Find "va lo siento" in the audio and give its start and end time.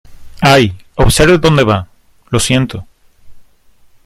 1.63-2.87